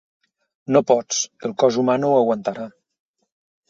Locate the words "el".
1.51-1.55